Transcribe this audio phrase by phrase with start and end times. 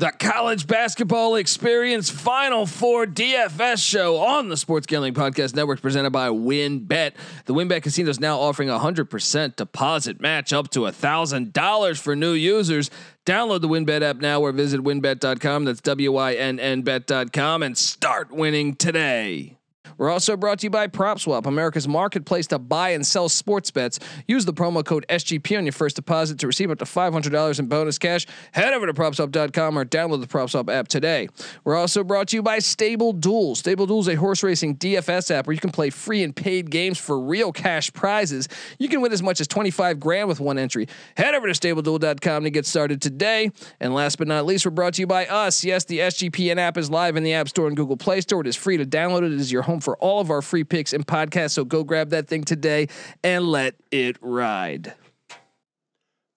[0.00, 6.10] The college basketball experience Final Four DFS show on the Sports Gambling Podcast Network presented
[6.10, 7.14] by WynnBET.
[7.46, 12.30] The WynnBET Casino is now offering a 100% deposit match up to $1,000 for new
[12.30, 12.92] users.
[13.26, 15.64] Download the WynnBET app now or visit wynnbet.com.
[15.64, 19.57] That's W Y N N bet.com and start winning today.
[19.96, 23.98] We're also brought to you by PropSwap, America's marketplace to buy and sell sports bets.
[24.26, 27.66] Use the promo code SGP on your first deposit to receive up to $500 in
[27.66, 28.26] bonus cash.
[28.52, 31.28] Head over to PropSwap.com or download the PropSwap app today.
[31.64, 33.54] We're also brought to you by Stable Duel.
[33.54, 36.98] Stable is a horse racing DFS app where you can play free and paid games
[36.98, 38.48] for real cash prizes.
[38.78, 40.88] You can win as much as 25 grand with one entry.
[41.16, 43.50] Head over to StableDuel.com to get started today.
[43.80, 45.64] And last but not least, we're brought to you by us.
[45.64, 48.40] Yes, the SGPN app is live in the App Store and Google Play Store.
[48.40, 49.24] It is free to download.
[49.24, 51.52] It is your home for all of our free picks and podcasts.
[51.52, 52.88] So go grab that thing today
[53.22, 54.94] and let it ride.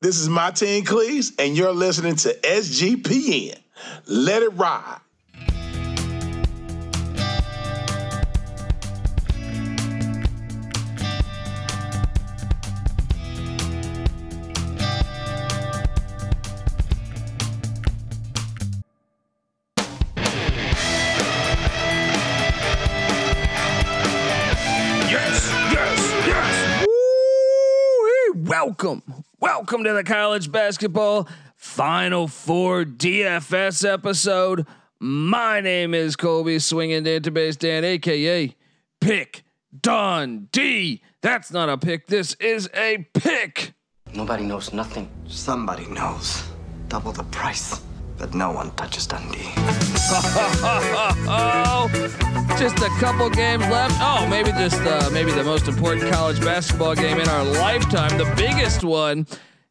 [0.02, 3.58] This is Martin Cleese, and you're listening to SGPN.
[4.08, 5.00] Let it ride.
[28.82, 34.66] Welcome, welcome to the college basketball Final Four DFS episode.
[35.00, 38.56] My name is Colby Swinging Database Dan, aka
[39.00, 39.44] Pick
[39.80, 41.04] Dundee.
[41.22, 42.08] That's not a pick.
[42.08, 43.74] This is a pick.
[44.16, 45.12] Nobody knows nothing.
[45.28, 46.44] Somebody knows.
[46.88, 47.80] Double the price.
[48.22, 49.40] But no one touches Dundee.
[52.60, 53.96] Just a couple games left.
[54.00, 58.32] Oh, maybe just uh, maybe the most important college basketball game in our lifetime, the
[58.38, 59.26] biggest one.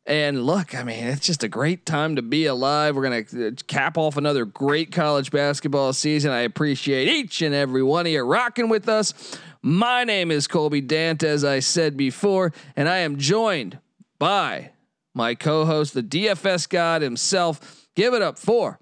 [0.04, 2.96] And look, I mean, it's just a great time to be alive.
[2.96, 6.32] We're gonna uh, cap off another great college basketball season.
[6.32, 9.14] I appreciate each and every one of you rocking with us.
[9.62, 13.78] My name is Colby Dant, as I said before, and I am joined
[14.18, 14.72] by
[15.14, 17.79] my co-host, the DFS God himself.
[17.96, 18.78] Give it up for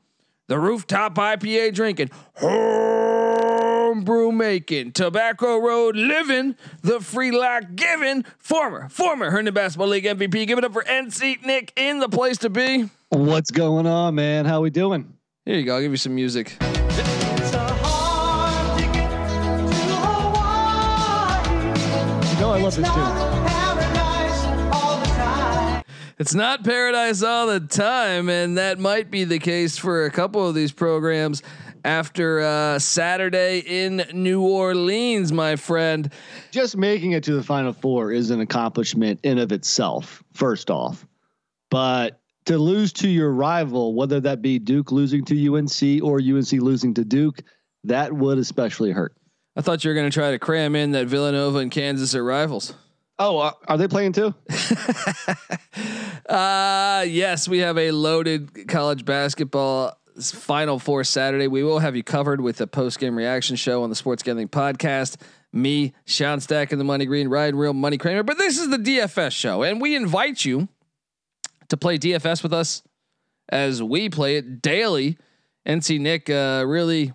[0.48, 9.30] the rooftop IPA drinking, homebrew making, tobacco road living, the free lock giving, former, former
[9.30, 10.46] Herndon Basketball League MVP.
[10.46, 12.90] Give it up for NC Nick in the place to be.
[13.08, 14.44] What's going on, man?
[14.44, 15.14] How we doing?
[15.46, 15.76] Here you go.
[15.76, 16.56] I'll give you some music.
[16.60, 16.66] You
[22.40, 23.37] know I love this tune.
[26.18, 30.48] It's not paradise all the time, and that might be the case for a couple
[30.48, 31.44] of these programs
[31.84, 36.12] after uh, Saturday in New Orleans, my friend.
[36.50, 40.24] Just making it to the final four is an accomplishment in of itself.
[40.32, 41.06] First off,
[41.70, 46.50] but to lose to your rival, whether that be Duke losing to UNC or UNC
[46.50, 47.42] losing to Duke,
[47.84, 49.14] that would especially hurt.
[49.54, 52.24] I thought you were going to try to cram in that Villanova and Kansas are
[52.24, 52.74] rivals.
[53.18, 54.34] Oh, uh, are they playing too?
[56.28, 61.46] Uh yes, we have a loaded college basketball final four Saturday.
[61.48, 64.48] We will have you covered with a post game reaction show on the Sports Gambling
[64.48, 65.16] Podcast.
[65.54, 68.22] Me, Sean Stack, and the Money Green, Ryan Real Money Kramer.
[68.22, 70.68] But this is the DFS show, and we invite you
[71.68, 72.82] to play DFS with us
[73.48, 75.16] as we play it daily.
[75.66, 77.14] NC Nick uh, really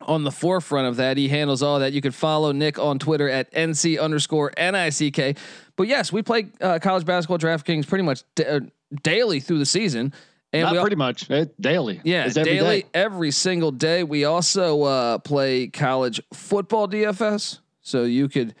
[0.00, 1.16] on the forefront of that.
[1.16, 1.92] He handles all that.
[1.92, 5.36] You can follow Nick on Twitter at NC underscore NICK.
[5.76, 8.60] But yes, we play uh, college basketball DraftKings pretty much da- uh,
[9.02, 10.12] daily through the season.
[10.52, 11.30] And Not we pretty much.
[11.30, 12.00] It, daily.
[12.04, 12.88] yeah, every daily, day.
[12.94, 14.02] every single day.
[14.02, 17.58] We also uh, play college football DFS.
[17.82, 18.54] So you could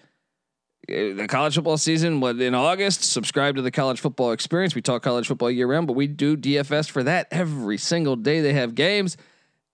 [0.88, 3.04] uh, the college football season what in August.
[3.04, 4.74] Subscribe to the college football experience.
[4.74, 8.42] We talk college football year round, but we do DFS for that every single day
[8.42, 9.16] they have games.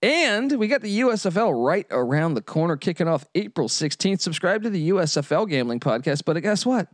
[0.05, 4.21] And we got the USFL right around the corner, kicking off April 16th.
[4.21, 6.23] Subscribe to the USFL Gambling Podcast.
[6.25, 6.87] But guess what?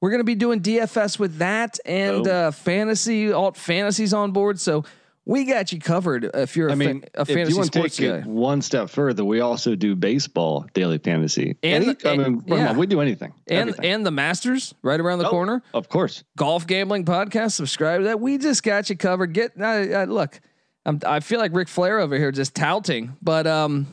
[0.00, 2.30] We're going to be doing DFS with that and Oh.
[2.30, 4.60] uh, fantasy, alt fantasies on board.
[4.60, 4.84] So
[5.24, 7.96] we got you covered if you're a I mean, fa- a if fantasy you sports
[7.96, 8.16] take guy.
[8.18, 11.56] it one step further, we also do baseball daily fantasy.
[11.62, 12.68] And Any- the- I mean, yeah.
[12.70, 13.32] on, we do anything.
[13.48, 13.84] and Everything.
[13.86, 15.62] and the Masters right around the Oh, corner.
[15.72, 16.22] Of course.
[16.36, 17.52] Golf Gambling Podcast.
[17.52, 18.20] Subscribe to that.
[18.20, 19.32] We just got you covered.
[19.32, 20.38] Get uh, uh, look.
[20.86, 23.86] I'm, I feel like Ric Flair over here just touting, but um,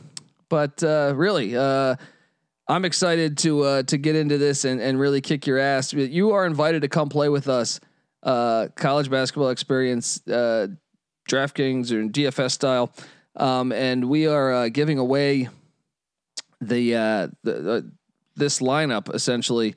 [0.48, 1.96] but uh, really, uh,
[2.68, 5.92] I'm excited to uh, to get into this and and really kick your ass.
[5.92, 7.80] You are invited to come play with us.
[8.22, 10.68] Uh, college basketball experience, uh,
[11.28, 12.92] DraftKings or DFS style,
[13.36, 15.48] um, and we are uh, giving away
[16.60, 17.92] the uh, the, the
[18.36, 19.74] this lineup essentially.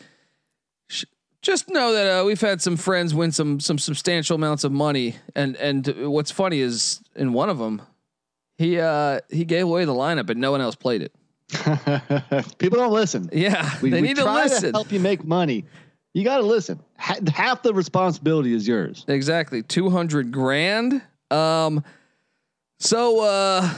[1.45, 5.15] Just know that uh, we've had some friends win some some substantial amounts of money,
[5.35, 7.83] and and what's funny is in one of them,
[8.57, 11.13] he uh he gave away the lineup, and no one else played it.
[12.57, 13.29] People don't listen.
[13.31, 14.73] Yeah, We, they we need to listen.
[14.73, 15.65] help you make money.
[16.15, 16.79] You got to listen.
[16.97, 19.05] Ha- half the responsibility is yours.
[19.07, 20.99] Exactly, two hundred grand.
[21.29, 21.83] Um,
[22.79, 23.69] so uh,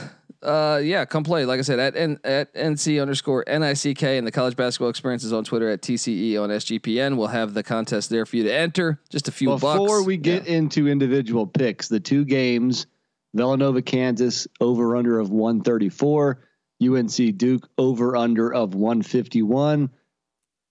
[0.42, 1.44] uh, yeah, come play.
[1.44, 5.44] Like I said, at N- at NC underscore NICK and the college basketball experiences on
[5.44, 7.16] Twitter at TCE on SGPN.
[7.16, 9.00] We'll have the contest there for you to enter.
[9.10, 9.82] Just a few Before bucks.
[9.82, 12.86] Before we get into individual picks, the two games
[13.34, 16.40] Villanova, Kansas, over under of 134,
[16.82, 19.90] UNC Duke, over under of 151.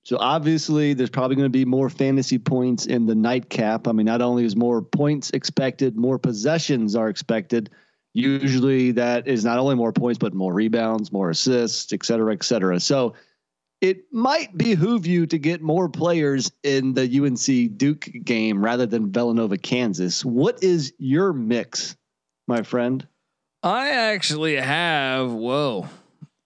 [0.04, 3.90] So obviously, there's probably going to be more fantasy points in the nightcap.
[3.90, 7.70] I mean, not only is more points expected, more possessions are expected.
[8.18, 12.44] Usually, that is not only more points, but more rebounds, more assists, et cetera, et
[12.44, 12.80] cetera.
[12.80, 13.14] So
[13.80, 19.12] it might behoove you to get more players in the UNC Duke game rather than
[19.12, 20.26] Villanova, Kansas.
[20.26, 21.96] What is your mix,
[22.48, 23.08] my friend?
[23.62, 25.32] I actually have.
[25.32, 25.88] Whoa,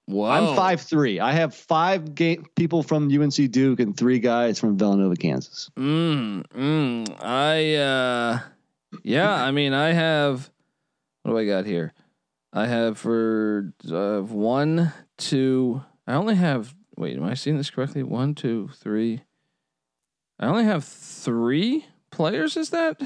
[0.07, 0.29] whoa.
[0.29, 1.21] I'm five three.
[1.21, 5.69] I have five game people from UNC Duke and three guys from Villanova, Kansas.
[5.77, 8.39] Mm, mm, I uh
[9.03, 10.50] yeah, I mean I have
[11.23, 11.94] what do I got here?
[12.53, 15.81] I have for uh, one, two.
[16.07, 16.73] I only have.
[16.97, 18.03] Wait, am I seeing this correctly?
[18.03, 19.21] One, two, three.
[20.39, 22.57] I only have three players.
[22.57, 23.01] Is that?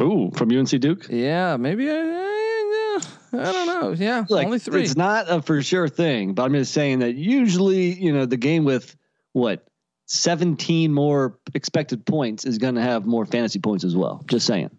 [0.00, 1.06] Ooh, from UNC Duke.
[1.08, 1.94] Yeah, maybe I.
[1.94, 3.00] I,
[3.32, 3.92] I don't know.
[3.92, 4.82] Yeah, Like, only three.
[4.82, 8.36] It's not a for sure thing, but I'm just saying that usually, you know, the
[8.36, 8.96] game with
[9.32, 9.66] what
[10.06, 14.22] 17 more expected points is going to have more fantasy points as well.
[14.26, 14.70] Just saying.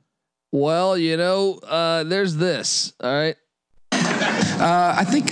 [0.57, 2.93] Well, you know, uh, there's this.
[2.99, 3.35] All right.
[3.91, 5.31] Uh, I think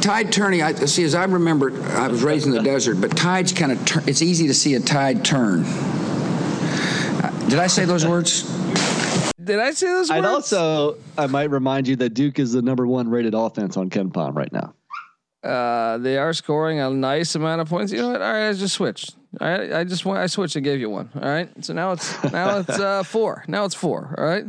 [0.00, 0.62] tide turning.
[0.62, 1.02] I see.
[1.02, 3.84] As I remember, I was raised in the desert, but tides kind of.
[3.84, 5.64] Tur- it's easy to see a tide turn.
[5.64, 8.42] Uh, did I say those words?
[9.42, 10.52] Did I say those I'd words?
[10.52, 14.36] also I might remind you that Duke is the number one rated offense on KenPom
[14.36, 14.72] right now.
[15.42, 17.92] Uh, they are scoring a nice amount of points.
[17.92, 18.22] You know what?
[18.22, 19.16] All right, I just switched.
[19.40, 20.18] All right, I just went.
[20.20, 21.10] I switched and gave you one.
[21.14, 23.44] All right, so now it's now it's uh, four.
[23.48, 24.14] Now it's four.
[24.18, 24.44] All right,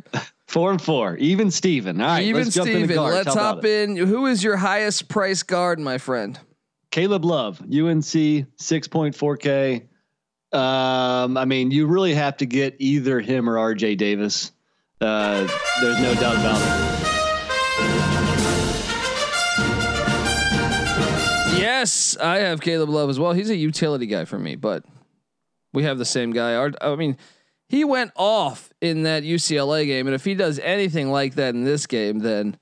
[0.47, 1.99] Four and four, even Steven.
[2.01, 2.95] All right, even let's jump Steven.
[2.95, 3.15] guards.
[3.15, 3.97] Let's How about hop in.
[3.97, 6.39] Who is your highest price guard, my friend?
[6.91, 9.87] Caleb Love, UNC, six point four K.
[10.53, 14.51] Um, I mean, you really have to get either him or RJ Davis.
[15.01, 15.47] Uh,
[15.81, 16.94] there's no doubt about it.
[21.85, 23.33] Yes, I have Caleb Love as well.
[23.33, 24.83] He's a utility guy for me, but
[25.71, 26.55] we have the same guy.
[26.55, 27.15] Our- I mean,
[27.69, 31.63] he went off in that UCLA game, and if he does anything like that in
[31.63, 32.57] this game, then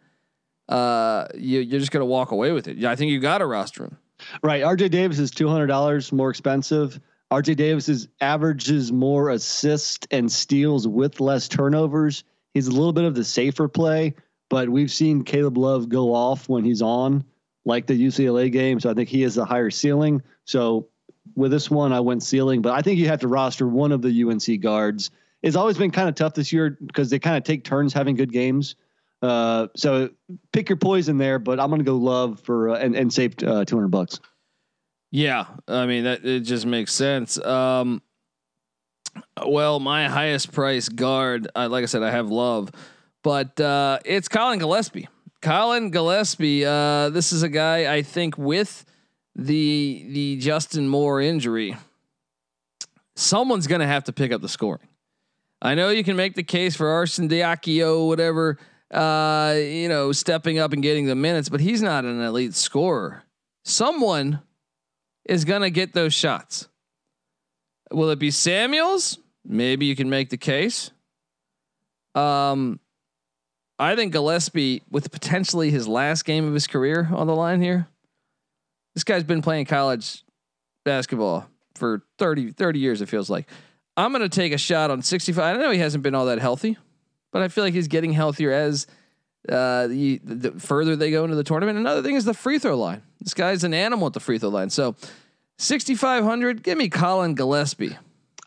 [0.67, 2.83] uh, you, you're just gonna walk away with it.
[2.83, 3.97] I think you got to roster him.
[4.41, 4.61] Right.
[4.61, 6.99] RJ Davis is two hundred dollars more expensive.
[7.31, 12.25] RJ Davis's averages more assists and steals with less turnovers.
[12.53, 14.15] He's a little bit of the safer play,
[14.49, 17.23] but we've seen Caleb Love go off when he's on,
[17.65, 18.79] like the UCLA game.
[18.79, 20.21] So I think he has a higher ceiling.
[20.45, 20.87] So
[21.35, 24.01] with this one, I went ceiling, but I think you have to roster one of
[24.01, 25.11] the UNC guards.
[25.41, 28.15] It's always been kind of tough this year because they kind of take turns having
[28.15, 28.75] good games.
[29.21, 30.09] Uh, so
[30.51, 33.35] pick your poison there, but I'm going to go Love for uh, and and save
[33.41, 34.19] uh, 200 bucks.
[35.11, 37.37] Yeah, I mean that it just makes sense.
[37.39, 38.01] Um,
[39.45, 42.71] well, my highest price guard, like I said, I have Love,
[43.21, 45.07] but uh, it's Collin Gillespie.
[45.43, 46.65] Collin Gillespie.
[46.65, 48.85] Uh, this is a guy I think with
[49.35, 51.75] the the Justin Moore injury,
[53.17, 54.87] someone's going to have to pick up the scoring.
[55.61, 58.57] I know you can make the case for Arcidiacono, whatever,
[58.89, 63.23] uh, you know, stepping up and getting the minutes, but he's not an elite scorer.
[63.65, 64.39] Someone
[65.25, 66.69] is going to get those shots.
[67.91, 69.19] Will it be Samuels?
[69.45, 70.91] Maybe you can make the case.
[72.15, 72.79] Um,
[73.79, 77.87] I think Gillespie, with potentially his last game of his career on the line here,
[78.93, 80.23] this guy's been playing college
[80.85, 83.49] basketball for 30, 30 years, it feels like.
[83.97, 85.57] I'm going to take a shot on 65.
[85.57, 86.77] I know he hasn't been all that healthy,
[87.31, 88.87] but I feel like he's getting healthier as
[89.49, 91.77] uh, the, the further they go into the tournament.
[91.77, 93.01] Another thing is the free throw line.
[93.19, 94.69] This guy's an animal at the free throw line.
[94.69, 94.95] So
[95.57, 97.97] 6,500, give me Collin Gillespie.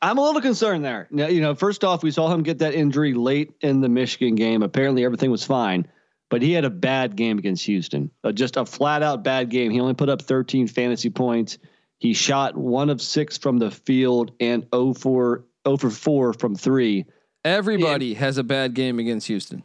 [0.03, 1.09] I'm a little concerned there.
[1.11, 4.35] Now, you know, first off, we saw him get that injury late in the Michigan
[4.35, 4.63] game.
[4.63, 5.87] Apparently, everything was fine,
[6.29, 8.11] but he had a bad game against Houston.
[8.23, 9.71] Uh, just a flat out bad game.
[9.71, 11.59] He only put up 13 fantasy points.
[11.99, 16.55] He shot one of six from the field and 0 for 0 for four from
[16.57, 17.07] three.
[17.43, 19.63] Everybody has a bad game against Houston.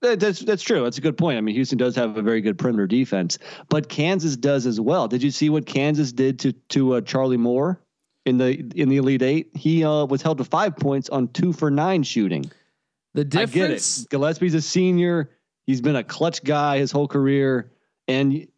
[0.00, 0.84] That- That's that's true.
[0.84, 1.36] That's a good point.
[1.36, 3.38] I mean, Houston does have a very good perimeter defense,
[3.68, 5.08] but Kansas does as well.
[5.08, 7.80] Did you see what Kansas did to to uh, Charlie Moore?
[8.26, 11.52] In the in the Elite Eight, he uh, was held to five points on two
[11.52, 12.50] for nine shooting.
[13.12, 13.54] The difference.
[13.54, 14.10] I get it.
[14.10, 15.30] Gillespie's a senior.
[15.66, 17.70] He's been a clutch guy his whole career,
[18.08, 18.48] and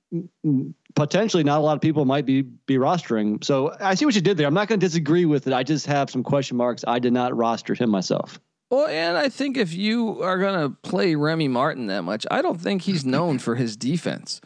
[0.95, 3.43] potentially not a lot of people might be be rostering.
[3.45, 4.47] So I see what you did there.
[4.47, 5.53] I'm not going to disagree with it.
[5.53, 6.85] I just have some question marks.
[6.87, 8.41] I did not roster him myself.
[8.71, 12.43] Well, and I think if you are going to play Remy Martin that much, I
[12.43, 14.41] don't think he's known for his defense.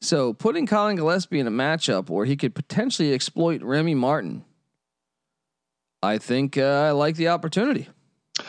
[0.00, 4.44] So putting Collin Gillespie in a matchup where he could potentially exploit Remy Martin,
[6.02, 7.88] I think uh, I like the opportunity.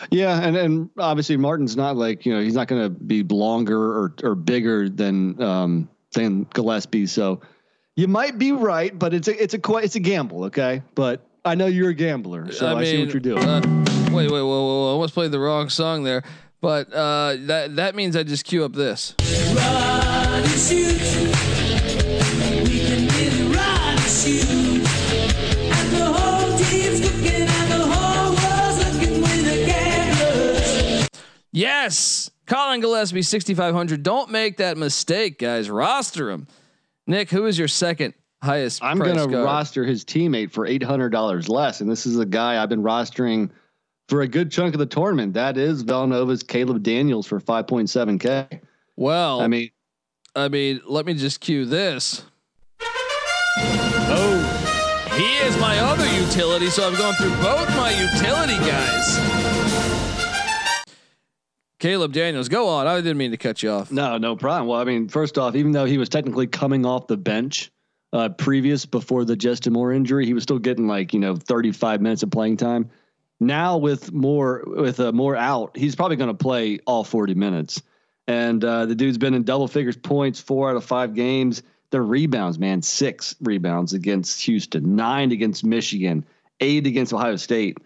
[0.10, 3.78] Yeah, and and obviously Martin's not like you know he's not going to be longer
[3.78, 7.08] or or bigger than um, than Gillespie.
[7.08, 7.42] So
[7.96, 10.84] you might be right, but it's a it's a it's a gamble, okay?
[10.96, 13.44] But I know you're a gambler, so I, I mean, see what you're doing.
[13.44, 13.62] Uh,
[14.12, 16.24] wait, wait, wait, wait, I almost played the wrong song there,
[16.62, 19.16] but uh, that that means I just cue up this.
[31.52, 34.04] Yes, Collin Gillespie, 6,500.
[34.04, 35.70] Don't make that mistake, guys.
[35.70, 36.48] Roster him.
[37.08, 38.84] Nick, who is your second highest?
[38.84, 41.82] I'm going to roster his teammate for $800 less.
[41.82, 43.50] And this is a guy I've been rostering
[44.08, 45.34] for a good chunk of the tournament.
[45.34, 48.62] That is Villanova's Caleb Daniels for 5.7K.
[48.96, 49.72] Well, I mean,
[50.36, 52.24] I mean, let me just cue this.
[54.14, 59.81] Oh, he is my other utility, so I'm going through both my utility guys.
[61.82, 62.86] Caleb Daniels, go on.
[62.86, 63.92] I didn't mean to cut you off.
[63.92, 64.68] No, no problem.
[64.68, 67.72] Well, I mean, first off, even though he was technically coming off the bench
[68.14, 72.00] uh, previous before the Justin Moore injury, he was still getting like you know 35
[72.00, 72.92] minutes of playing time.
[73.40, 77.82] Now with more with uh, more out, he's probably going to play all 40 minutes.
[78.28, 81.64] And uh, the dude's been in double figures points four out of five games.
[81.90, 86.26] The rebounds, man, six rebounds against Houston, nine against Michigan,
[86.60, 87.80] eight against Ohio State.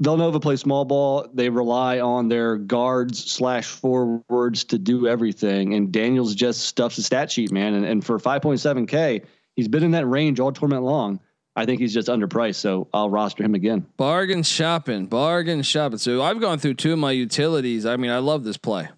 [0.00, 1.26] Villanova plays small ball.
[1.32, 5.74] They rely on their guards slash forwards to do everything.
[5.74, 7.74] And Daniels just stuffs the stat sheet, man.
[7.74, 9.24] And, and for 5.7K,
[9.54, 11.20] he's been in that range all tournament long.
[11.58, 13.86] I think he's just underpriced, so I'll roster him again.
[13.96, 15.96] Bargain shopping, bargain shopping.
[15.96, 17.86] So I've gone through two of my utilities.
[17.86, 18.90] I mean, I love this play.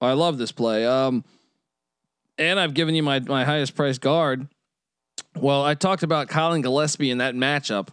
[0.00, 0.86] I love this play.
[0.86, 1.24] Um,
[2.38, 4.48] and I've given you my my highest priced guard.
[5.34, 7.88] Well, I talked about Collin Gillespie in that matchup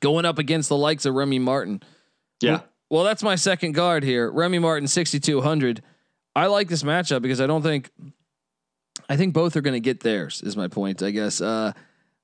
[0.00, 1.82] going up against the likes of Remy Martin.
[2.40, 2.60] Yeah.
[2.90, 4.30] Well, that's my second guard here.
[4.30, 5.82] Remy Martin, 6,200.
[6.34, 7.90] I like this matchup because I don't think,
[9.08, 11.40] I think both are going to get theirs, is my point, I guess.
[11.40, 11.72] Uh,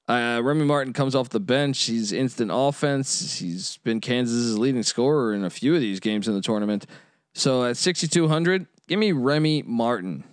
[0.07, 1.85] uh, Remy Martin comes off the bench.
[1.85, 3.39] He's instant offense.
[3.39, 6.87] He's been Kansas's leading scorer in a few of these games in the tournament.
[7.35, 10.25] So at 6,200, give me Remy Martin.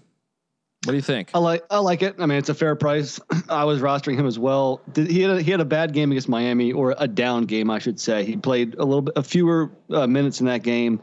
[0.83, 1.29] What do you think?
[1.35, 2.15] I like I like it.
[2.17, 3.19] I mean, it's a fair price.
[3.49, 4.81] I was rostering him as well.
[4.93, 7.69] Did, he had a, he had a bad game against Miami, or a down game,
[7.69, 8.25] I should say.
[8.25, 10.99] He played a little bit, a fewer uh, minutes in that game,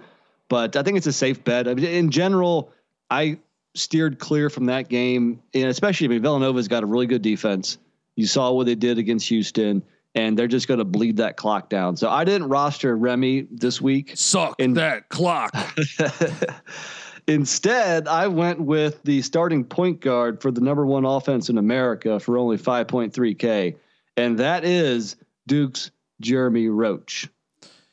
[0.48, 1.68] but I think it's a safe bet.
[1.68, 2.72] I mean, in general,
[3.08, 3.38] I
[3.76, 7.78] steered clear from that game, and especially I mean, Villanova's got a really good defense.
[8.16, 9.84] You saw what they did against Houston,
[10.16, 11.96] and they're just going to bleed that clock down.
[11.96, 14.12] So I didn't roster Remy this week.
[14.16, 15.54] Suck in that clock.
[17.28, 22.18] Instead, I went with the starting point guard for the number one offense in America
[22.18, 23.76] for only 5.3K,
[24.16, 25.16] and that is
[25.46, 25.90] Duke's
[26.22, 27.28] Jeremy Roach.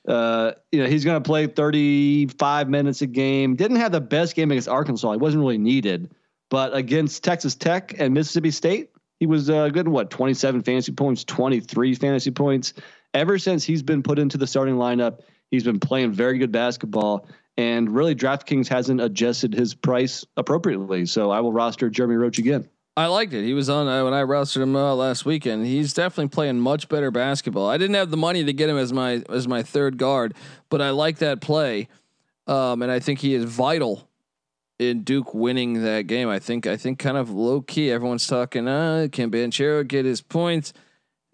[0.08, 3.58] Uh, you know, he's going to play 35 minutes a game.
[3.58, 5.12] Didn't have the best game against Arkansas.
[5.12, 6.12] He wasn't really needed,
[6.50, 11.26] but against Texas Tech and Mississippi State, he was uh, good what 27 fantasy points,
[11.26, 12.74] 23 fantasy points.
[13.14, 15.20] Ever since he's been put into the starting lineup,
[15.52, 17.28] he's been playing very good basketball
[17.58, 21.06] and really DraftKings hasn't adjusted his price appropriately.
[21.06, 22.68] So I will roster Jeremy Roach again.
[22.98, 23.44] I liked it.
[23.44, 25.66] He was on uh, when I rostered him uh, last weekend.
[25.66, 27.68] He's definitely playing much better basketball.
[27.68, 30.34] I didn't have the money to get him as my as my third guard,
[30.70, 31.90] but I like that play,
[32.48, 34.08] um, and I think he is vital
[34.80, 36.30] in Duke winning that game.
[36.30, 37.92] I think I think kind of low key.
[37.92, 38.66] Everyone's talking.
[38.66, 40.72] Uh, can Banchero get his points?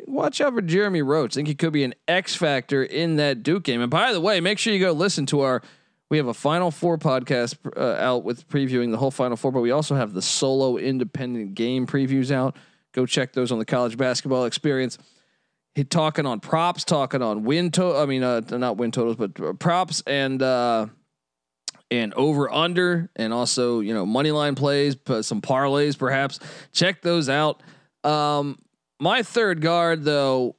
[0.07, 1.33] Watch out for Jeremy Roach.
[1.33, 3.81] I think he could be an X factor in that Duke game.
[3.81, 5.61] And by the way, make sure you go listen to our
[6.11, 9.61] we have a Final Four podcast uh, out with previewing the whole Final Four, but
[9.61, 12.57] we also have the solo independent game previews out.
[12.91, 14.97] Go check those on the college basketball experience.
[15.73, 19.39] He talking on props, talking on win to I mean, uh, not win totals, but
[19.39, 20.87] uh, props and uh,
[21.89, 26.41] and over under, and also you know money line plays, some parlays perhaps.
[26.73, 27.63] Check those out.
[28.03, 28.59] Um,
[28.99, 30.57] my third guard though,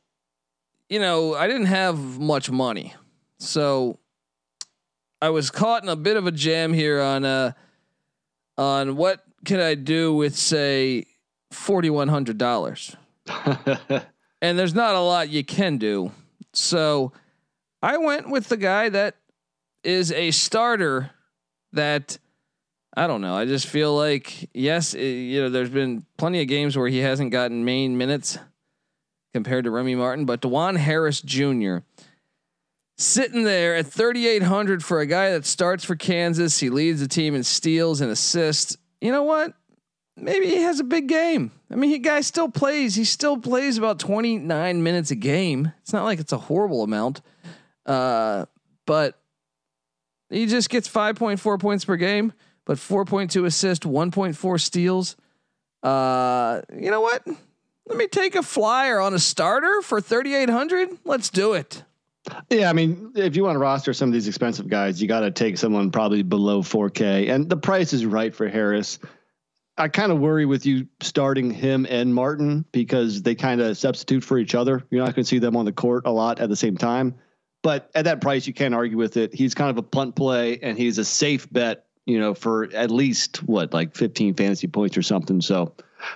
[0.89, 2.95] you know, I didn't have much money,
[3.39, 3.99] so
[5.23, 7.53] I was caught in a bit of a jam here on uh
[8.59, 11.07] on what can I do with say
[11.53, 12.97] forty one hundred dollars.
[14.43, 16.11] and there's not a lot you can do.
[16.53, 17.13] So
[17.81, 19.15] I went with the guy that
[19.85, 21.13] is a starter
[21.73, 22.19] that
[22.97, 23.37] I don't know.
[23.37, 26.99] I just feel like yes, it, you know, there's been plenty of games where he
[26.99, 28.39] hasn't gotten main minutes
[29.33, 31.79] compared to Remy Martin, but Dajuan Harris Jr.
[33.03, 37.35] sitting there at 3800 for a guy that starts for Kansas, he leads the team
[37.35, 38.77] in steals and assists.
[39.01, 39.55] You know what?
[40.17, 41.51] Maybe he has a big game.
[41.71, 42.95] I mean, he guy still plays.
[42.95, 45.73] He still plays about 29 minutes a game.
[45.81, 47.23] It's not like it's a horrible amount.
[47.87, 48.47] Uh,
[48.87, 49.19] but
[50.29, 52.33] he just gets 5.4 points per game
[52.65, 55.17] but 4.2 assists, 1.4 steals.
[55.83, 57.27] Uh, you know what?
[57.87, 60.99] Let me take a flyer on a starter for 3,800.
[61.05, 61.83] Let's do it.
[62.51, 65.21] Yeah, I mean, if you want to roster some of these expensive guys, you got
[65.21, 68.99] to take someone probably below 4K, and the price is right for Harris.
[69.77, 74.23] I kind of worry with you starting him and Martin because they kind of substitute
[74.23, 74.85] for each other.
[74.91, 77.15] You're not going to see them on the court a lot at the same time.
[77.63, 79.35] But at that price, you can't argue with it.
[79.35, 82.91] He's kind of a punt play, and he's a safe bet you know, for at
[82.91, 85.41] least what like 15 fantasy points or something.
[85.41, 85.75] So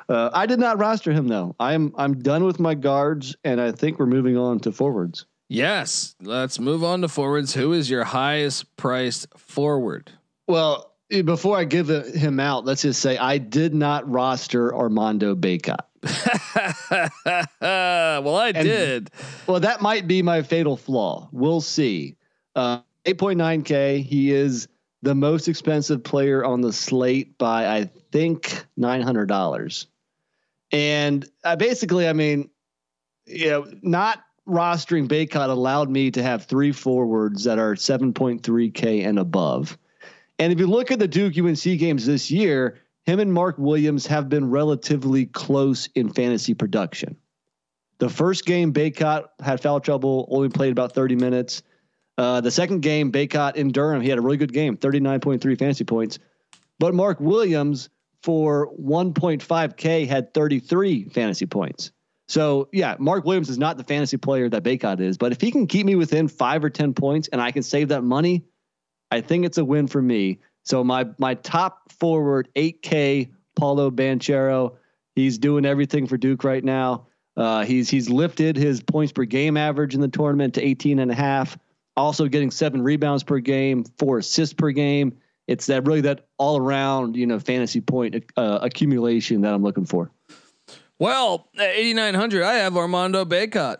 [0.08, 1.54] uh, I did not roster him though.
[1.60, 5.26] I'm I'm done with my guards, and I think we're moving on to forwards.
[5.48, 7.54] Yes, let's move on to forwards.
[7.54, 10.10] Who is your highest priced forward?
[10.48, 15.36] Well, eh, before I give him out, let's just say I did not roster Armando
[15.36, 15.78] Bacot.
[17.60, 19.10] well, I and, did.
[19.46, 21.28] Well, that might be my fatal flaw.
[21.32, 22.16] We'll see.
[22.54, 24.02] Uh, 8.9K.
[24.04, 24.68] He is
[25.02, 29.86] the most expensive player on the slate by I think nine hundred dollars,
[30.72, 32.50] and I basically, I mean,
[33.26, 38.42] you know, not rostering Bacot allowed me to have three forwards that are seven point
[38.42, 39.76] three k and above.
[40.38, 44.06] And if you look at the Duke UNC games this year, him and Mark Williams
[44.06, 47.16] have been relatively close in fantasy production.
[47.98, 51.62] The first game, Bacot had foul trouble, only played about 30 minutes.
[52.18, 55.84] Uh, the second game, Bacot in Durham, he had a really good game, 39.3 fantasy
[55.84, 56.18] points.
[56.78, 57.88] But Mark Williams
[58.22, 61.92] for 1.5K had 33 fantasy points.
[62.28, 65.50] So yeah, Mark Williams is not the fantasy player that Bacot is, but if he
[65.50, 68.44] can keep me within five or 10 points and I can save that money,
[69.10, 70.40] I think it's a win for me.
[70.64, 74.74] So my my top forward, 8K, Paolo Banchero,
[75.14, 77.06] he's doing everything for Duke right now.
[77.36, 81.10] Uh, he's he's lifted his points per game average in the tournament to 18 and
[81.10, 81.56] a half
[81.96, 85.16] also getting seven rebounds per game, four assists per game.
[85.46, 89.86] It's that really that all around, you know, fantasy point uh, accumulation that I'm looking
[89.86, 90.10] for.
[90.98, 93.78] Well, at 8,900, I have Armando Bacot.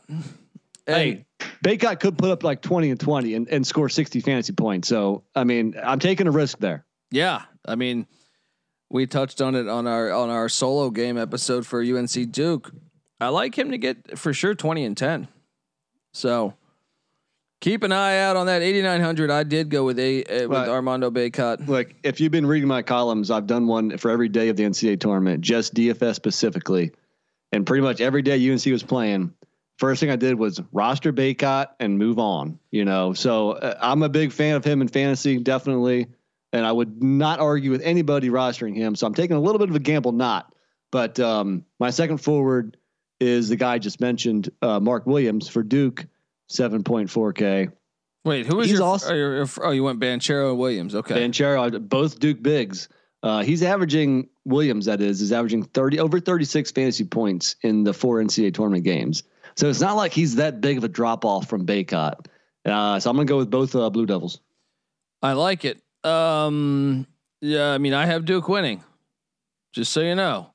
[0.86, 1.24] Hey,
[1.64, 4.88] Bacot could put up like 20 and 20 and, and score 60 fantasy points.
[4.88, 6.84] So, I mean, I'm taking a risk there.
[7.10, 7.42] Yeah.
[7.64, 8.06] I mean,
[8.90, 12.70] we touched on it on our on our solo game episode for UNC Duke.
[13.20, 15.28] I like him to get for sure 20 and 10.
[16.12, 16.54] So,
[17.60, 19.30] Keep an eye out on that 8900.
[19.30, 22.82] I did go with a uh, with Armando Bacot Look, if you've been reading my
[22.82, 26.92] columns, I've done one for every day of the NCAA tournament, just DFS specifically,
[27.56, 29.32] and pretty much every day UNC was playing.
[29.78, 32.58] First thing I did was roster Bacot and move on.
[32.70, 36.06] You know, so uh, I'm a big fan of him in fantasy, definitely,
[36.52, 38.94] and I would not argue with anybody rostering him.
[38.94, 40.54] So I'm taking a little bit of a gamble, not.
[40.92, 42.76] But um, my second forward
[43.18, 46.06] is the guy I just mentioned, uh, Mark Williams for Duke
[46.50, 47.72] 7.4K.
[48.24, 50.94] Wait, who is your, also, your, oh, you went Banchero and Williams.
[50.94, 51.14] Okay.
[51.14, 52.88] Banchero, both Duke Bigs.
[53.22, 54.86] Uh, he's averaging Williams.
[54.86, 58.84] That is, is averaging thirty over thirty six fantasy points in the four NCAA tournament
[58.84, 59.24] games.
[59.56, 62.26] So it's not like he's that big of a drop off from Bacot.
[62.64, 64.40] Uh, so I'm gonna go with both uh, Blue Devils.
[65.22, 65.82] I like it.
[66.04, 67.06] Um,
[67.40, 68.82] yeah, I mean, I have Duke winning.
[69.72, 70.50] Just so you know.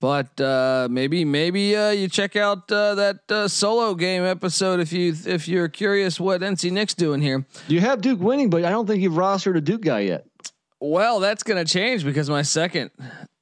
[0.00, 4.94] But uh, maybe maybe uh, you check out uh, that uh, solo game episode if
[4.94, 7.44] you if you're curious what NC Nick's doing here.
[7.68, 10.26] You have Duke winning, but I don't think you've rostered a Duke guy yet.
[10.80, 12.90] Well, that's going to change because my second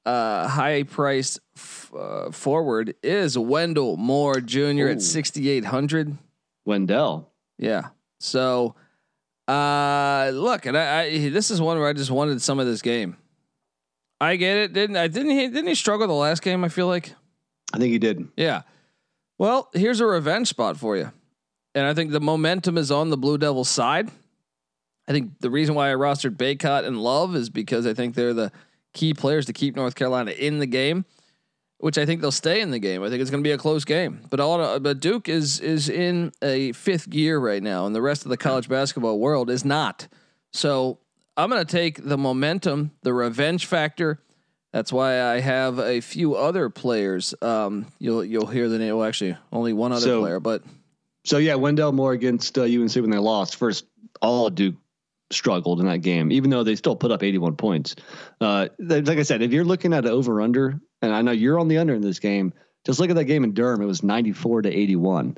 [0.05, 4.59] uh, high priced f- uh, forward is Wendell Moore Jr.
[4.59, 4.89] Ooh.
[4.91, 6.17] at sixty eight hundred.
[6.65, 7.89] Wendell, yeah.
[8.21, 8.75] So,
[9.47, 13.17] look, and I, I this is one where I just wanted some of this game.
[14.21, 14.73] I get it.
[14.73, 15.07] Didn't I?
[15.09, 15.47] Didn't he?
[15.47, 16.65] Didn't he struggle the last game?
[16.65, 17.15] I feel like.
[17.73, 18.27] I think he did.
[18.37, 18.63] Yeah.
[19.39, 21.13] Well, here's a revenge spot for you,
[21.75, 24.11] and I think the momentum is on the Blue Devils side.
[25.09, 28.35] I think the reason why I rostered Bacot and Love is because I think they're
[28.35, 28.53] the
[28.93, 31.07] key players to keep North Carolina in the game,
[31.79, 33.03] which I think they'll stay in the game.
[33.03, 34.21] I think it's going to be a close game.
[34.29, 38.25] But all, but Duke is is in a fifth gear right now, and the rest
[38.25, 40.09] of the college basketball world is not.
[40.53, 40.99] So
[41.37, 44.21] I'm going to take the momentum, the revenge factor,
[44.73, 47.35] That's why I have a few other players.
[47.41, 48.97] Um, you'll you'll hear the name.
[48.97, 50.63] Well, actually, only one other So- player, but
[51.25, 53.57] So yeah, Wendell Moore against uh, UNC when they lost.
[53.57, 53.87] First,
[54.21, 54.75] all Duke
[55.31, 57.97] struggled in that game, even though they still put up 81 points.
[58.41, 61.69] Uh, like I said, if you're looking at over under, and I know you're on
[61.69, 62.53] the under in this game,
[62.85, 63.83] just look at that game in Durham.
[63.83, 65.37] It was 94 to 81.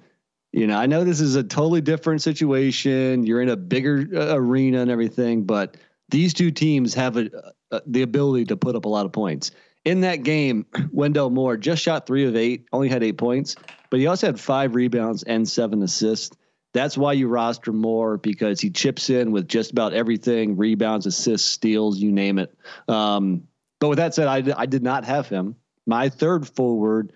[0.53, 3.25] You know, I know this is a totally different situation.
[3.25, 5.77] You're in a bigger uh, arena and everything, but
[6.09, 7.31] these two teams have a,
[7.71, 9.53] uh, the ability to put up a lot of points.
[9.85, 13.57] In that game, Wendell Moore just shot three of eight, only had eight points,
[13.91, 16.37] but he also had five rebounds and seven assists.
[16.73, 21.51] That's why you roster Moore because he chips in with just about everything rebounds, assists,
[21.51, 22.57] steals, you name it.
[22.89, 23.49] Um,
[23.81, 25.57] but with that said, I, I did not have him.
[25.87, 27.13] My third forward,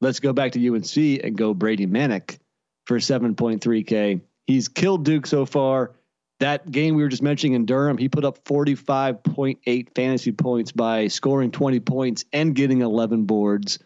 [0.00, 2.38] let's go back to UNC and go Brady Manek
[2.86, 4.20] for 7.3K.
[4.46, 5.92] He's killed Duke so far.
[6.40, 11.06] That game we were just mentioning in Durham, he put up 45.8 fantasy points by
[11.06, 13.78] scoring 20 points and getting 11 boards.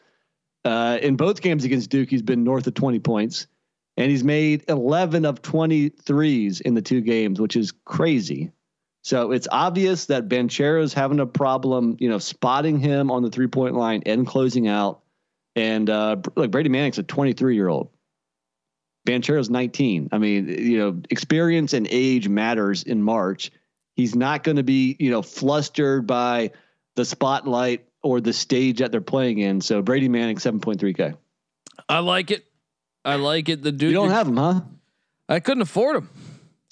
[0.64, 3.46] Uh, in both games against Duke, he's been north of 20 points,
[3.96, 8.52] and he's made 11 of 23s in the two games, which is crazy.
[9.02, 13.46] So it's obvious that Banchero's having a problem, you know, spotting him on the three
[13.46, 15.00] point line and closing out.
[15.54, 17.90] And uh, like Brady Manek's a 23 year old.
[19.04, 20.08] Banchero's 19.
[20.10, 23.52] I mean, you know, experience and age matters in March.
[23.94, 26.50] He's not going to be, you know, flustered by
[26.96, 29.60] the spotlight or the stage that they're playing in.
[29.60, 31.16] So Brady Manek, 7.3K.
[31.88, 32.44] I like it.
[33.06, 33.62] I like it.
[33.62, 34.60] The dude You don't have him, huh?
[35.28, 36.10] I couldn't afford him.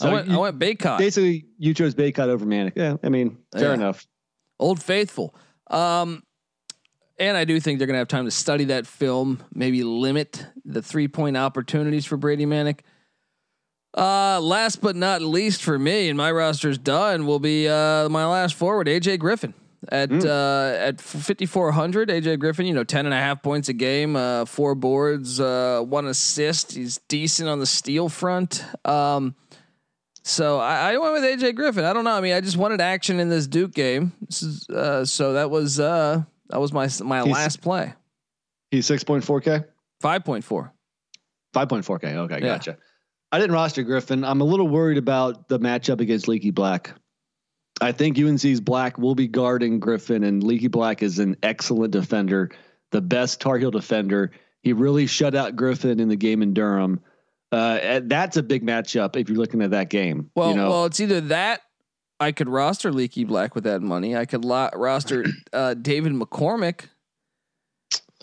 [0.01, 0.29] I So went.
[0.29, 0.99] I you- went Bacot.
[0.99, 2.73] Basically, you chose Bacot over Manek.
[2.77, 3.75] Yeah, I mean, fair Yeah.
[3.75, 4.07] enough.
[4.59, 5.35] Old Faithful.
[5.71, 6.23] Um,
[7.19, 10.47] and I do think they're going to have time to study that film, maybe limit
[10.65, 12.81] the three point opportunities for Brady Manek.
[13.97, 18.27] Uh, last but not least for me, and my roster's done, will be uh, my
[18.27, 19.55] last forward, AJ Griffin.
[19.91, 24.17] At uh, at 5400, AJ Griffin, you know, 10 and a half points a game,
[24.17, 26.73] uh, four boards, uh, one assist.
[26.73, 28.65] He's decent on the steal front.
[28.85, 29.35] Um,
[30.23, 31.85] so I, I went with AJ Griffin.
[31.85, 32.13] I don't know.
[32.17, 34.13] I mean, I just wanted action in this Duke game.
[34.23, 37.93] This is, uh, so that was uh, that was my my He's- last play.
[38.71, 39.65] He's 6.4K?
[40.01, 40.73] Five point four.
[41.55, 42.05] 5.4K.
[42.17, 42.41] Okay, Yeah.
[42.41, 42.77] gotcha.
[43.31, 44.25] I didn't roster Griffin.
[44.25, 46.93] I'm a little worried about the matchup against Leaky Black.
[47.81, 52.51] I think UNC's Black will be guarding Griffin, and Leaky Black is an excellent defender,
[52.93, 54.31] the best Tar Heel defender.
[54.63, 57.01] He really shut out Griffin in the game in Durham.
[57.53, 60.31] Uh, that's a big matchup if you're looking at that game.
[60.35, 61.61] Well, you know, well, it's either that
[62.21, 64.17] I could roster Leaky Black with that money.
[64.17, 66.87] I could lo- roster uh, David McCormack.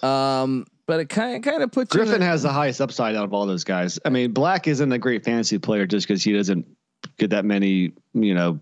[0.02, 3.26] Um, but it kind of kind of puts Griffin the- has the highest upside out
[3.26, 4.00] of all those guys.
[4.04, 6.66] I mean, Black isn't a great fantasy player just because he doesn't
[7.18, 8.60] get that many, you know,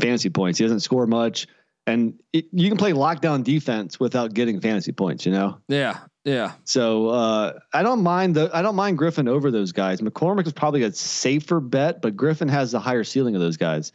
[0.00, 0.58] fantasy points.
[0.58, 1.46] He doesn't score much,
[1.86, 5.26] and it, you can play lockdown defense without getting fantasy points.
[5.26, 6.52] You know, yeah, yeah.
[6.64, 10.00] so uh, I don't mind the I don't mind Griffin over those guys.
[10.00, 13.92] McCormack is probably a safer bet, but Griffin has the higher ceiling of those guys.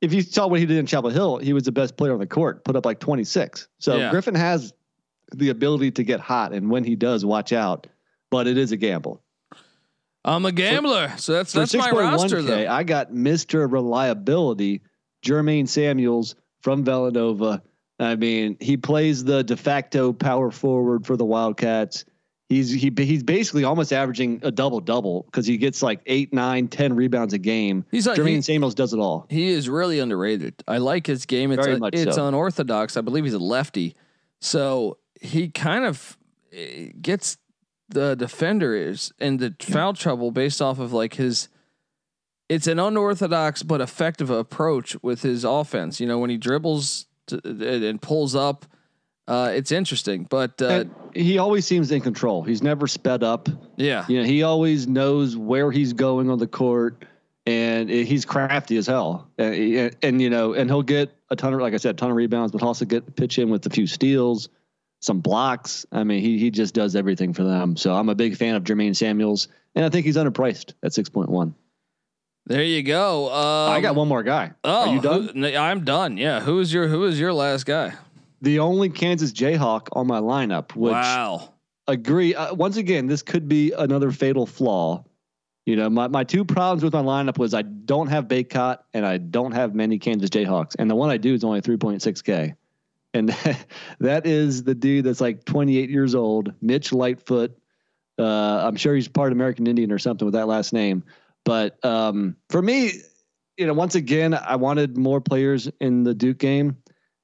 [0.00, 2.18] If you saw what he did in Chapel Hill, he was the best player on
[2.18, 3.68] the court, put up like 26.
[3.78, 4.10] So Yeah.
[4.10, 4.72] Griffin has
[5.32, 7.86] the ability to get hot, and when he does, watch out.
[8.28, 9.22] But it is a gamble.
[10.24, 12.70] I'm a gambler, so that's that's my roster 6.1K, though.
[12.72, 13.70] I got Mr.
[13.70, 14.82] Reliability,
[15.24, 17.62] Jermaine Samuels from Villanova.
[17.98, 22.04] I mean, he plays the de facto power forward for the Wildcats.
[22.48, 26.68] He's he he's basically almost averaging a double double because he gets like eight, nine,
[26.68, 27.84] ten rebounds a game.
[27.90, 29.26] He's like Jermaine he, Samuels does it all.
[29.30, 30.62] he is really underrated.
[30.68, 31.50] I like his game.
[31.50, 32.28] It's Very a- much it's so.
[32.28, 32.96] unorthodox.
[32.96, 33.96] I believe he's a lefty,
[34.40, 36.18] so he kind of
[36.52, 37.38] eh, gets
[37.92, 41.48] the defenders into foul trouble based off of like his.
[42.48, 46.00] It's an unorthodox but effective approach with his offense.
[46.00, 48.66] You know when he dribbles to, and and pulls up,
[49.26, 50.26] uh, it's interesting.
[50.28, 52.42] But uh, he always seems in control.
[52.42, 53.48] He's never sped up.
[53.76, 57.04] yeah, You know, he always knows where he's going on the court,
[57.46, 59.28] and he's crafty as hell.
[59.38, 62.10] And, and you know, and he'll get a ton of, like I said, a ton
[62.10, 64.48] of rebounds, but also get pitch in with a few steals,
[65.02, 65.84] some blocks.
[65.92, 67.76] I mean, he he just does everything for them.
[67.76, 71.10] So I'm a big fan of Jermaine Samuels, and I think he's underpriced at six
[71.10, 71.54] point one.
[72.46, 73.26] there you go.
[73.32, 74.52] Um, I got one more guy.
[74.64, 75.42] Oh, Are you done?
[75.42, 76.16] who- I'm done.
[76.16, 76.40] Yeah.
[76.40, 77.92] Who is your Who is your last guy?
[78.40, 81.52] the only Kansas Jayhawk on my lineup, which wow.
[81.86, 82.34] agree.
[82.34, 85.04] Uh, once again, this could be another fatal flaw.
[85.64, 89.06] You know, my, my two problems with my lineup was I don't have Bacot and
[89.06, 90.74] I don't have many Kansas Jayhawks.
[90.76, 92.56] And the one I do is only 3.6K.
[93.14, 93.28] And
[94.00, 97.56] that is the dude that's like 28 years old, Mitch Lightfoot.
[98.18, 101.04] Uh, I'm sure he's part American Indian or something with that last name.
[101.44, 102.92] But um, for me,
[103.56, 106.76] you know, once again, I wanted more players in the Duke game.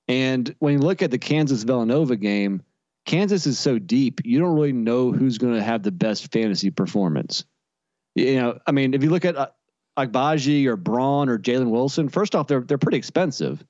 [0.09, 2.62] And when you look at the Kansas Villanova game,
[3.05, 6.70] Kansas is so deep, you don't really know who's going to have the best fantasy
[6.70, 7.44] performance.
[8.14, 9.48] You know, I mean, if you look at uh,
[9.98, 13.64] Agbaji or Braun or Jalen Wilson, first off, they're they're pretty expensive,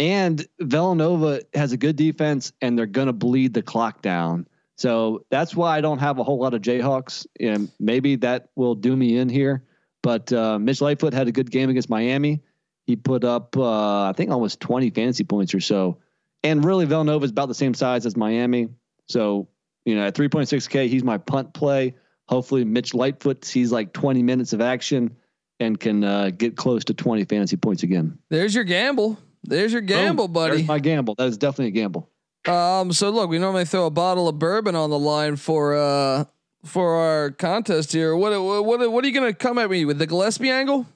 [0.00, 4.48] and Villanova has a good defense, and they're going to bleed the clock down.
[4.76, 8.74] So that's why I don't have a whole lot of Jayhawks, and maybe that will
[8.74, 9.62] do me in here.
[10.02, 12.40] But uh, Mitch Lightfoot had a good game against Miami.
[12.86, 15.98] He put up, uh, I think, almost 20 fantasy points or so.
[16.42, 18.68] And really, Villanova is about the same size as Miami.
[19.06, 19.48] So,
[19.84, 21.94] you know, at 3.6K, he's my punt play.
[22.26, 25.14] Hopefully, Mitch Lightfoot sees like 20 minutes of action
[25.58, 28.18] and can uh, get close to 20 fantasy points again.
[28.30, 29.18] There's your gamble.
[29.42, 30.34] There's your gamble, Boom.
[30.34, 30.56] buddy.
[30.56, 31.14] There's my gamble.
[31.16, 32.08] That is definitely a gamble.
[32.46, 36.24] Um, so look, we normally throw a bottle of bourbon on the line for uh
[36.64, 38.14] for our contest here.
[38.16, 40.86] What what what, what are you gonna come at me with the Gillespie angle?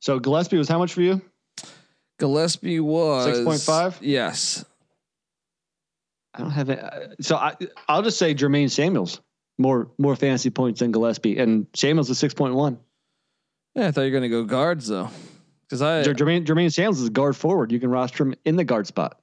[0.00, 1.20] So Gillespie was how much for you?
[2.18, 3.96] Gillespie was 6.5?
[4.02, 4.64] Yes.
[6.34, 6.78] I don't have it.
[6.78, 7.54] uh, So I
[7.88, 9.20] I'll just say Jermaine Samuels
[9.58, 12.78] more more fantasy points than Gillespie, and Samuels is six point one.
[13.74, 15.10] Yeah, I thought you were gonna go guards though,
[15.68, 17.72] because I Jermaine Jermaine Samuels is a guard forward.
[17.72, 19.18] You can roster him in the guard spot.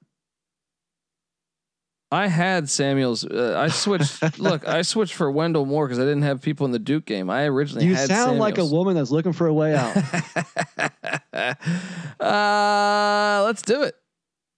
[2.12, 3.24] I had Samuels.
[3.24, 4.22] Uh, I switched.
[4.38, 7.30] look, I switched for Wendell Moore because I didn't have people in the Duke game.
[7.30, 9.96] I originally You sound like a woman that's looking for a way out.
[12.20, 13.94] uh, let's do it.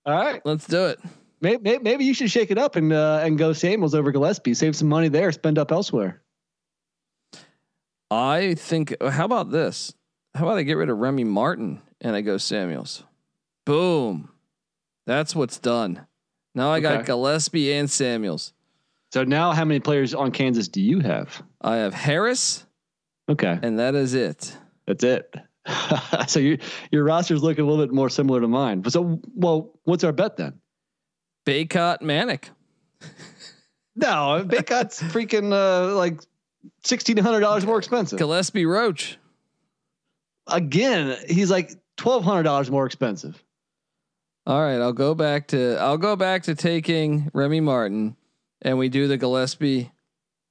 [0.05, 0.99] All right, Let's do it.
[1.40, 4.55] maybe, maybe you should shake it up and uh, and go Samuels over Gillespie.
[4.55, 5.31] Save some money there.
[5.31, 6.23] Spend up elsewhere.
[8.11, 9.01] I think.
[9.01, 9.94] How about this?
[10.35, 13.05] How about I get rid of Remy Martin and I go Samuels?
[13.64, 14.31] Boom.
[15.07, 16.07] That's what's done.
[16.55, 17.07] Now I got Okay.
[17.07, 18.53] Gillespie and Samuels.
[19.12, 21.40] So now, how many players on Kansas do you have?
[21.61, 22.66] I have Harris,
[23.29, 24.57] Okay, and that is it.
[24.87, 25.33] that's it.
[26.27, 26.59] so your
[26.90, 28.83] your roster's looking a little bit more similar to mine.
[28.90, 30.61] So, well, what's our bet then?
[31.47, 32.47] Bacot Manek.
[33.97, 36.20] No, Bacot's freaking uh, like
[36.83, 38.18] sixteen hundred dollars more expensive.
[38.18, 39.16] Gillespie Roach.
[40.46, 43.42] Again, he's like twelve hundred dollars more expensive.
[44.46, 48.16] All right, I'll go back to I'll go back to taking Remy Martin,
[48.62, 49.90] and we do the Gillespie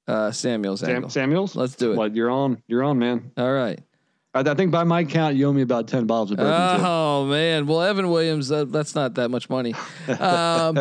[0.08, 1.10] uh, Samuels Sam, angle.
[1.10, 1.96] Samuels, Let's do it.
[1.96, 2.62] What you're on?
[2.66, 3.30] You're on, man.
[3.36, 3.78] All right.
[4.34, 6.80] I, I think by my count, you owe me about ten bottles of bourbon.
[6.80, 6.86] too.
[6.86, 9.74] Oh man, well Evan Williams, uh, that's not that much money.
[10.08, 10.78] Um,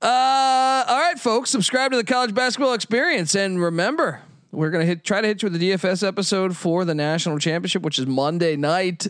[0.00, 5.04] uh, all right, folks, subscribe to the College Basketball Experience, and remember, we're gonna hit
[5.04, 8.56] try to hit you with the DFS episode for the national championship, which is Monday
[8.56, 9.06] night.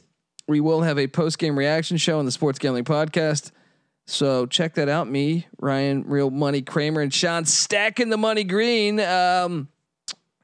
[0.46, 3.52] We will have a post game reaction show on the Sports Gambling Podcast.
[4.06, 5.08] So check that out.
[5.08, 8.98] Me, Ryan, Real Money Kramer, and Sean stacking the money green.
[9.00, 9.68] Um,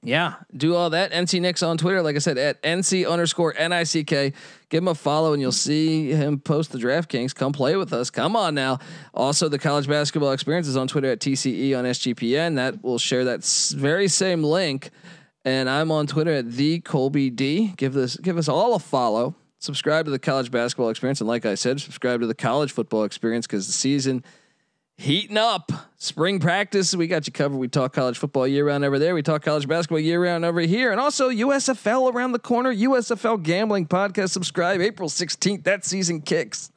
[0.05, 1.13] yeah, do all that.
[1.13, 4.35] NC Nick's on Twitter, like I said, at NC underscore NICK.
[4.69, 7.35] Give him a follow and you'll see him post the DraftKings.
[7.35, 8.11] Come play with us.
[8.11, 8.81] Come on now.
[9.15, 12.57] Also, the college basketball experience is on Twitter at TCE on SGPN.
[12.57, 13.45] That will share that
[13.77, 14.91] very same link.
[15.45, 17.73] And I'm on Twitter at the Colby D.
[17.77, 19.35] Give this give us all a follow.
[19.59, 21.21] Subscribe to the college basketball experience.
[21.21, 24.23] And like I said, subscribe to the college football experience because the season
[24.97, 25.71] heating up.
[25.97, 27.57] Spring practice, we got you covered.
[27.57, 29.15] We talk college football year round over there.
[29.15, 32.75] We talk college basketball year round over here, and also USFL around the corner.
[32.75, 34.31] USFL gambling podcast.
[34.31, 35.65] Subscribe April sixteenth.
[35.65, 36.71] That season kicks.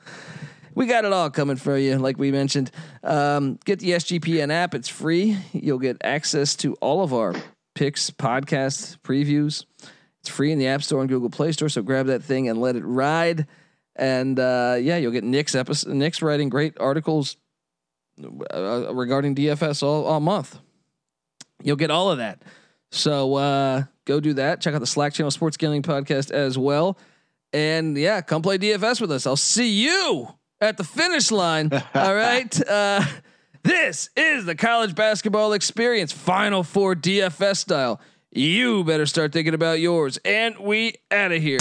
[0.76, 2.72] We got it all coming for you, like we mentioned.
[3.04, 5.38] Um, get the SGPN app; it's free.
[5.52, 7.36] You'll get access to all of our
[7.76, 9.66] picks, podcasts, previews.
[10.22, 11.70] It's free in the App Store and Google Play Store.
[11.70, 13.46] So grab that thing and let it ride.
[13.96, 15.94] And uh, yeah, you'll get Nick's episode.
[15.94, 17.38] Nick's writing great articles
[18.54, 20.58] uh, regarding DFS all, all month.
[21.64, 22.42] You'll get all of that.
[22.92, 24.62] So uh, go do that.
[24.62, 26.98] Check out the Slack channel Sports Gambling Podcast as well.
[27.54, 29.26] And yeah, come play DFS with us.
[29.26, 30.28] I'll see you
[30.62, 31.70] at the finish line.
[31.94, 32.68] all right.
[32.68, 33.04] Uh,
[33.64, 38.00] this is the college basketball experience, Final Four DFS style.
[38.32, 40.20] You better start thinking about yours.
[40.24, 41.60] And we out of here.